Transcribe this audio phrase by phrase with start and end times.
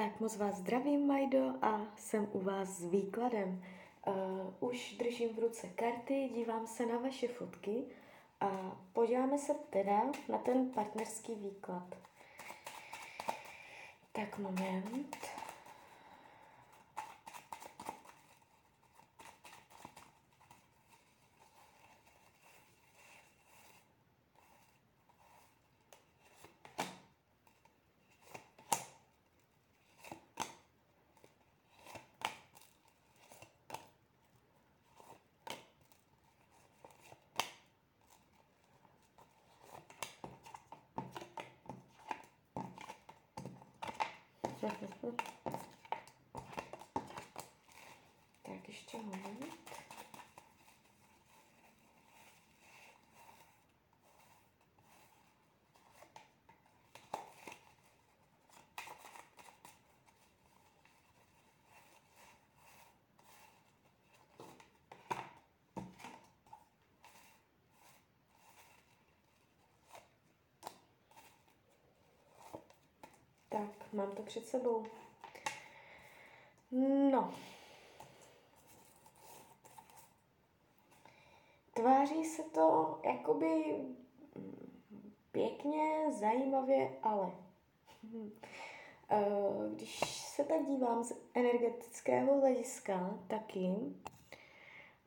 [0.00, 3.62] Tak moc vás zdravím, Majdo, a jsem u vás s výkladem.
[4.06, 7.84] Uh, už držím v ruce karty, dívám se na vaše fotky
[8.40, 11.94] a podíváme se teda na ten partnerský výklad.
[14.12, 15.39] Tak moment.
[48.42, 49.59] Tak ještě moment.
[73.50, 74.86] Tak, mám to před sebou.
[77.10, 77.34] No.
[81.74, 83.76] Tváří se to jakoby
[85.32, 87.32] pěkně, zajímavě, ale
[89.10, 89.24] eh,
[89.74, 93.70] když se tak dívám z energetického hlediska taky,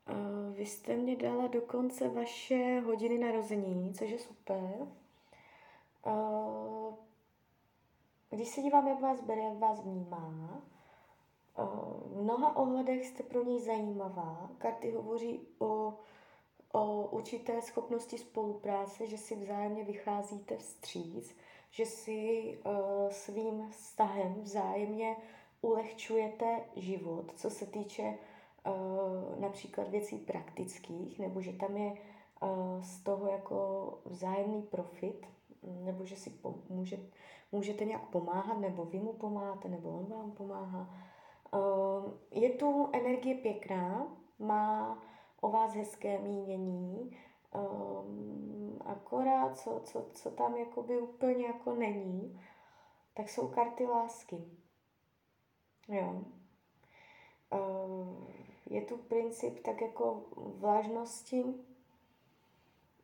[0.07, 4.87] eh, vy jste mě dala dokonce vaše hodiny narození, což je super.
[8.33, 10.61] Eh, když se dívám, jak vás bere, jak vás vnímá,
[12.05, 14.49] v mnoha ohledech jste pro něj zajímavá.
[14.57, 15.93] Karty hovoří o,
[16.71, 21.35] o určité schopnosti spolupráce, že si vzájemně vycházíte vstříc,
[21.71, 25.15] že si uh, svým vztahem vzájemně
[25.61, 33.03] ulehčujete život, co se týče uh, například věcí praktických, nebo že tam je uh, z
[33.03, 35.27] toho jako vzájemný profit,
[35.65, 36.97] nebo že si pomůže,
[37.51, 40.89] můžete nějak pomáhat, nebo vy mu pomáháte, nebo on vám pomáhá.
[41.53, 44.07] Ehm, je tu energie pěkná,
[44.39, 44.99] má
[45.41, 47.17] o vás hezké mínění,
[47.53, 52.39] um, akorát co, co, co tam jakoby úplně jako není,
[53.13, 54.37] tak jsou karty lásky.
[55.87, 56.21] Jo.
[57.51, 58.27] Um,
[58.69, 61.43] je tu princip tak jako vlažnosti.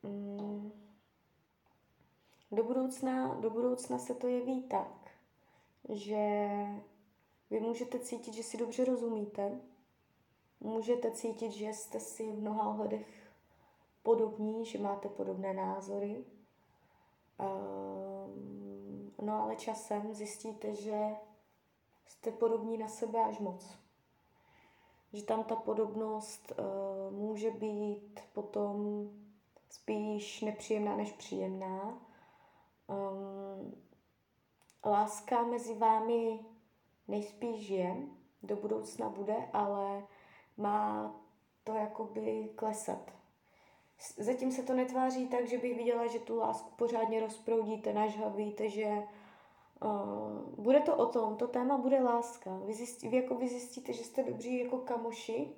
[0.01, 0.71] Um,
[2.51, 5.11] do budoucna, do budoucna se to jeví tak,
[5.89, 6.49] že
[7.49, 9.59] vy můžete cítit, že si dobře rozumíte,
[10.59, 13.31] můžete cítit, že jste si v mnoha ohledech
[14.03, 16.25] podobní, že máte podobné názory.
[17.39, 21.15] Um, no ale časem zjistíte, že
[22.07, 23.77] jste podobní na sebe až moc.
[25.13, 29.09] Že tam ta podobnost uh, může být potom
[29.69, 32.08] spíš nepříjemná než příjemná.
[32.89, 33.75] Um,
[34.85, 36.39] láska mezi vámi
[37.07, 37.95] nejspíš je,
[38.43, 40.03] do budoucna bude, ale
[40.57, 41.15] má
[41.63, 43.11] to jakoby klesat.
[44.17, 49.03] Zatím se to netváří tak, že bych viděla, že tu lásku pořádně rozproudíte, nažhavíte, že
[49.83, 52.59] uh, bude to o tom, to téma bude láska.
[52.65, 55.55] Vy, zjistí, vy jako vy zjistíte, že jste dobří jako kamoši.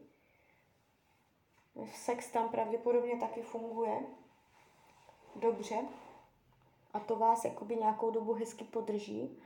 [1.96, 4.00] Sex tam pravděpodobně taky funguje
[5.36, 5.78] dobře
[6.94, 9.42] a to vás jakoby nějakou dobu hezky podrží,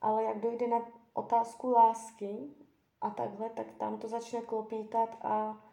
[0.00, 2.50] ale jak dojde na otázku lásky
[3.00, 5.64] a takhle, tak tam to začne klopítat a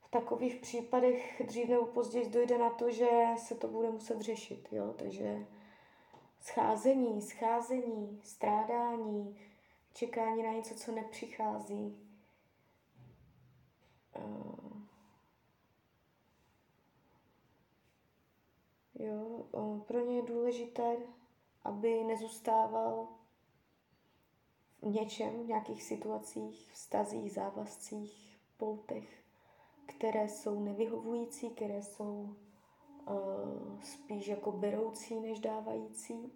[0.00, 4.68] v takových případech dřív nebo později dojde na to, že se to bude muset řešit,
[4.72, 5.46] jo, takže
[6.40, 9.40] scházení, scházení, strádání,
[9.94, 11.98] čekání na něco, co nepřichází.
[14.16, 14.67] Uh,
[18.98, 19.46] jo,
[19.86, 20.96] pro ně je důležité,
[21.64, 23.08] aby nezůstával
[24.82, 29.24] v něčem, v nějakých situacích, vztazích, závazcích, poutech,
[29.86, 32.34] které jsou nevyhovující, které jsou
[33.10, 36.32] uh, spíš jako beroucí než dávající.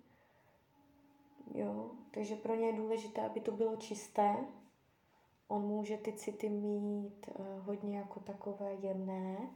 [1.55, 4.37] Jo, takže pro ně je důležité, aby to bylo čisté.
[5.49, 9.51] On může ty city mít uh, hodně jako takové jemné.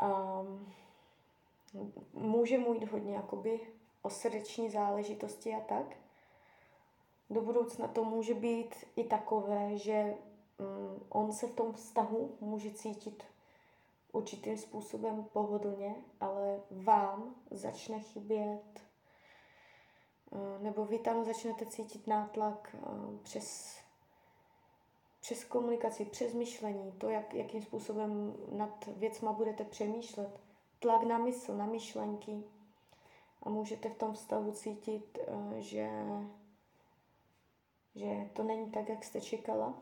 [0.00, 0.42] A
[2.12, 3.60] může mít hodně jakoby
[4.02, 5.96] o srdeční záležitosti a tak.
[7.30, 10.14] Do budoucna to může být i takové, že
[10.58, 13.24] um, on se v tom vztahu může cítit
[14.12, 18.82] určitým způsobem pohodlně, ale vám začne chybět
[20.30, 23.78] uh, nebo vy tam začnete cítit nátlak uh, přes,
[25.20, 30.40] přes komunikaci, přes myšlení, to, jak, jakým způsobem nad věcma budete přemýšlet,
[30.78, 32.42] tlak na mysl, na myšlenky
[33.42, 35.90] a můžete v tom vztahu cítit, uh, že,
[37.94, 39.74] že to není tak, jak jste čekala.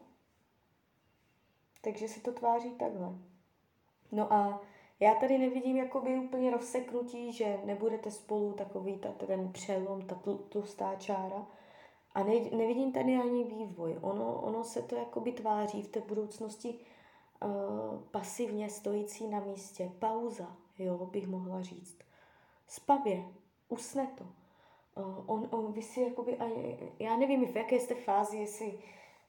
[1.81, 3.13] Takže se to tváří takhle.
[4.13, 4.61] No a
[5.01, 10.95] já tady nevidím jakoby úplně rozseknutí, že nebudete spolu takový ta, ten přelom, ta tlustá
[10.95, 11.47] čára.
[12.15, 13.99] A ne, nevidím tady ani vývoj.
[14.01, 16.75] Ono, ono se to jakoby tváří v té budoucnosti
[17.43, 17.51] uh,
[18.11, 19.93] pasivně stojící na místě.
[19.99, 21.99] Pauza, jo, bych mohla říct.
[22.67, 23.25] Spavě,
[23.69, 24.25] usne to.
[25.03, 26.39] Uh, on, on, vy si jakoby,
[26.99, 28.79] já nevím, v jaké jste fázi, jestli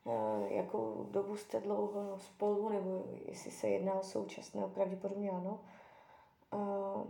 [0.06, 5.60] Eh, jakou dobu jste dlouho spolu, nebo jestli se jedná o současného, pravděpodobně ano.
[6.54, 7.04] Eh,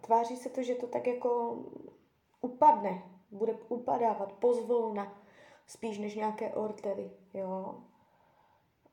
[0.00, 1.58] tváří se to, že to tak jako
[2.40, 3.02] upadne,
[3.34, 5.22] bude upadávat pozvolna,
[5.66, 7.84] spíš než nějaké ortely, jo.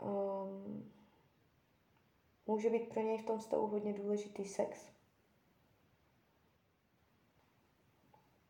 [0.02, 0.92] Um,
[2.48, 4.92] může být pro něj v tom stavu hodně důležitý sex.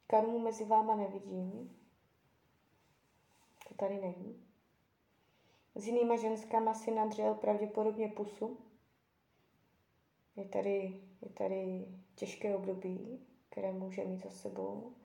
[0.07, 1.77] Karmu mezi váma nevidím,
[3.67, 4.47] to tady není.
[5.75, 8.57] S jinýma ženskama si nadřel pravděpodobně pusu.
[10.35, 14.95] Je tady, je tady těžké období, které může mít za sebou.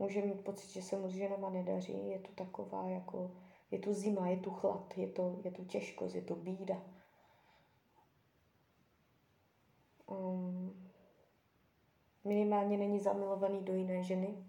[0.00, 2.08] Může mít pocit, že se mu s ženama nedaří.
[2.08, 3.30] Je to taková jako,
[3.70, 6.82] je tu zima, je tu chlad, je to, je tu těžkost, je to bída.
[10.06, 10.90] Um,
[12.24, 14.44] minimálně není zamilovaný do jiné ženy.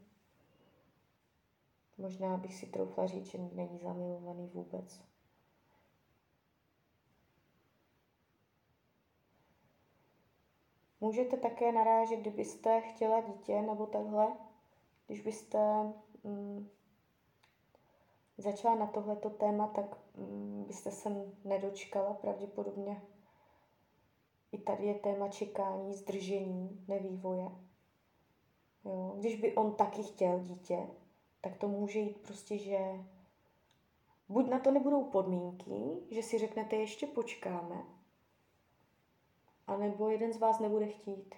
[1.97, 5.01] Možná bych si troufla říct, že není zamilovaný vůbec.
[11.01, 14.50] Můžete také narážet, kdybyste chtěla dítě nebo takhle,
[15.11, 15.57] když byste
[16.23, 16.69] mm,
[18.37, 21.09] začala na tohleto téma, tak mm, byste se
[21.43, 23.01] nedočkala pravděpodobně.
[24.51, 27.51] I tady je téma čekání, zdržení, nevývoje.
[28.85, 29.13] Jo.
[29.17, 30.87] Když by on taky chtěl dítě,
[31.41, 32.79] tak to může jít prostě, že
[34.29, 37.85] buď na to nebudou podmínky, že si řeknete ještě počkáme,
[39.67, 41.35] anebo jeden z vás nebude chtít.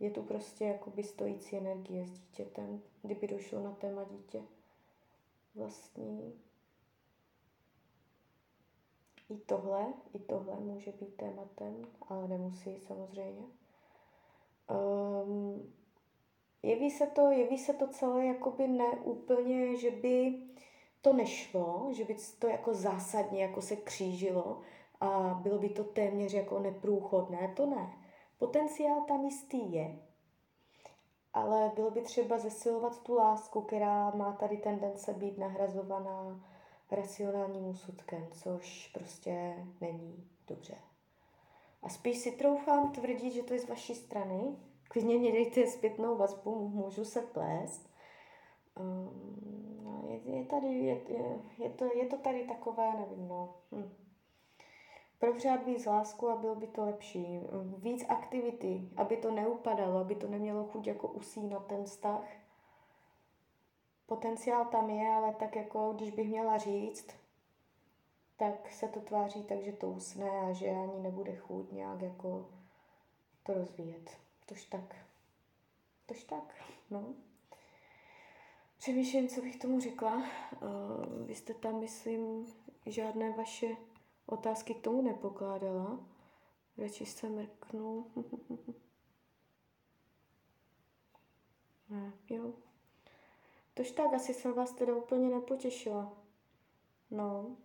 [0.00, 4.42] Je tu prostě jakoby stojící energie s dítětem, kdyby došlo na téma dítě
[5.54, 6.40] vlastní.
[9.30, 13.46] I tohle, i tohle může být tématem, ale nemusí samozřejmě.
[14.70, 15.72] Um,
[16.62, 20.42] jeví se to, jeví se to celé jakoby neúplně, že by
[21.02, 24.60] to nešlo, že by to jako zásadně jako se křížilo
[25.00, 27.99] a bylo by to téměř jako neprůchodné, to ne.
[28.40, 29.98] Potenciál tam jistý je,
[31.34, 36.44] ale bylo by třeba zesilovat tu lásku, která má tady tendence být nahrazovaná
[36.90, 40.74] racionálním úsudkem, což prostě není dobře.
[41.82, 44.56] A spíš si troufám tvrdit, že to je z vaší strany,
[44.88, 47.90] klidně mě dejte zpětnou vazbu, můžu se plést.
[48.80, 51.00] Um, je, je, tady, je,
[51.58, 53.54] je, to, je to tady takové, nevím, no.
[53.72, 54.09] Hm.
[55.20, 57.40] Prohřát víc lásku a bylo by to lepší.
[57.76, 62.24] Víc aktivity, aby to neupadalo, aby to nemělo chuť jako usínat ten vztah.
[64.06, 67.06] Potenciál tam je, ale tak jako, když bych měla říct,
[68.36, 72.48] tak se to tváří tak, že to usne a že ani nebude chuť nějak jako
[73.42, 74.10] to rozvíjet.
[74.46, 74.96] Tož tak.
[76.06, 76.54] Tož tak,
[76.90, 77.04] no.
[78.78, 80.16] Přemýšlím, co bych tomu řekla.
[80.16, 82.46] Uh, vy jste tam, myslím,
[82.86, 83.76] žádné vaše
[84.32, 85.98] otázky k tomu nepokládala.
[86.78, 88.06] Radši se mrknu.
[91.88, 92.52] ne, jo.
[93.74, 96.12] Tož tak, asi jsem vás teda úplně nepotěšila.
[97.10, 97.56] No,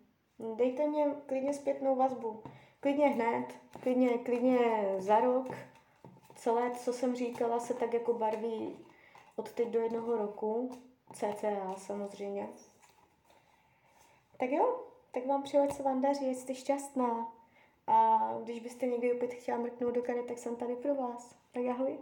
[0.56, 2.44] dejte mě klidně zpětnou vazbu.
[2.80, 3.48] Klidně hned,
[3.82, 5.48] klidně, klidně za rok,
[6.36, 8.86] celé, co jsem říkala, se tak jako barví
[9.36, 10.72] od teď do jednoho roku.
[11.14, 12.50] CCA samozřejmě.
[14.38, 17.34] Tak jo, tak vám přeju, ať se vám daří, jste šťastná.
[17.88, 21.36] A když byste někdy opět chtěla mrknout do karet, tak jsem tady pro vás.
[21.54, 21.98] Tak ahoj.